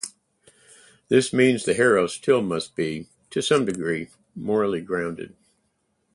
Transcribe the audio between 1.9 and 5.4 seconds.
still must be- to some degree- morally grounded.